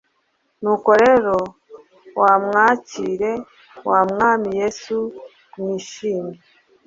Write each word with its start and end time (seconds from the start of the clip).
Nuko 0.61 0.89
rero, 1.03 1.35
mumwakire 2.15 3.31
mu 3.83 3.93
Mwami 4.11 4.49
Yesu 4.59 4.97
mwishimye; 5.57 6.37